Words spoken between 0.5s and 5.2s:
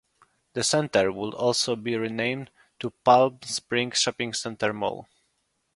The center would also be renamed to Palm Springs Shopping Center Mall.